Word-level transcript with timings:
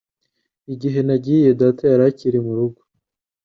Igihe 0.73 0.99
nagiye, 1.07 1.49
data 1.61 1.83
yari 1.91 2.03
akiri 2.09 2.37
mu 2.45 2.53
rugo. 2.57 2.81